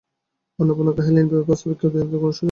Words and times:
অন্নপূর্ণা 0.59 0.93
কহিলেন, 0.97 1.19
এ 1.19 1.23
বিবাহের 1.29 1.45
প্রস্তাবে 1.47 1.75
কি 1.79 1.85
বিনোদিনীর 1.93 2.19
কোনো 2.21 2.21
যোগ 2.21 2.31
আছে। 2.31 2.39